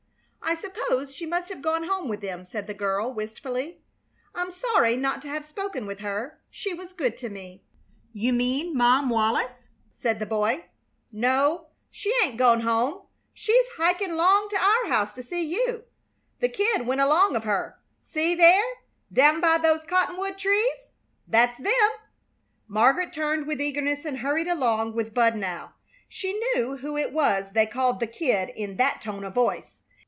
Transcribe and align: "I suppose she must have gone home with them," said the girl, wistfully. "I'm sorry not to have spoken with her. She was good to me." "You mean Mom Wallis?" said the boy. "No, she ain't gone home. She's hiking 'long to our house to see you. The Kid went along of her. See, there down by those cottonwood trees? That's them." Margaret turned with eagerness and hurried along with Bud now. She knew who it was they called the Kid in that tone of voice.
"I 0.43 0.55
suppose 0.55 1.15
she 1.15 1.25
must 1.25 1.47
have 1.47 1.61
gone 1.61 1.83
home 1.83 2.09
with 2.09 2.19
them," 2.19 2.45
said 2.45 2.67
the 2.67 2.73
girl, 2.73 3.13
wistfully. 3.13 3.79
"I'm 4.35 4.51
sorry 4.51 4.97
not 4.97 5.21
to 5.21 5.29
have 5.29 5.45
spoken 5.45 5.85
with 5.85 5.99
her. 5.99 6.41
She 6.49 6.73
was 6.73 6.91
good 6.91 7.15
to 7.19 7.29
me." 7.29 7.63
"You 8.11 8.33
mean 8.33 8.75
Mom 8.75 9.07
Wallis?" 9.07 9.69
said 9.91 10.19
the 10.19 10.25
boy. 10.25 10.65
"No, 11.09 11.67
she 11.89 12.13
ain't 12.21 12.35
gone 12.35 12.59
home. 12.61 13.03
She's 13.33 13.65
hiking 13.77 14.15
'long 14.15 14.49
to 14.49 14.57
our 14.57 14.87
house 14.89 15.13
to 15.13 15.23
see 15.23 15.41
you. 15.45 15.85
The 16.41 16.49
Kid 16.49 16.85
went 16.85 16.99
along 16.99 17.37
of 17.37 17.45
her. 17.45 17.79
See, 18.01 18.35
there 18.35 18.63
down 19.13 19.39
by 19.39 19.57
those 19.57 19.85
cottonwood 19.85 20.37
trees? 20.37 20.91
That's 21.29 21.57
them." 21.59 21.89
Margaret 22.67 23.13
turned 23.13 23.47
with 23.47 23.61
eagerness 23.61 24.03
and 24.03 24.17
hurried 24.17 24.49
along 24.49 24.95
with 24.95 25.13
Bud 25.13 25.37
now. 25.37 25.75
She 26.09 26.33
knew 26.33 26.75
who 26.75 26.97
it 26.97 27.13
was 27.13 27.53
they 27.53 27.65
called 27.67 28.01
the 28.01 28.07
Kid 28.07 28.49
in 28.49 28.75
that 28.75 29.01
tone 29.01 29.23
of 29.23 29.33
voice. 29.33 29.77